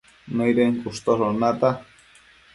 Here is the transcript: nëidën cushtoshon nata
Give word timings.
nëidën 0.37 0.73
cushtoshon 0.81 1.35
nata 1.41 1.69